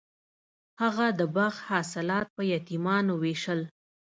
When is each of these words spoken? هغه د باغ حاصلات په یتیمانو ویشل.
هغه 0.81 1.07
د 1.19 1.21
باغ 1.35 1.55
حاصلات 1.69 2.27
په 2.35 2.41
یتیمانو 2.53 3.13
ویشل. 3.23 3.61